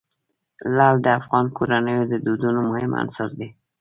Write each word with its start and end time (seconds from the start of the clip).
لعل 0.75 0.95
د 1.01 1.07
افغان 1.19 1.45
کورنیو 1.57 2.09
د 2.11 2.13
دودونو 2.25 2.59
مهم 2.69 2.91
عنصر 3.01 3.29
دی. 3.39 3.49